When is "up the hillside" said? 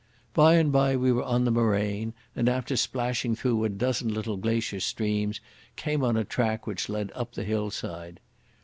7.13-8.19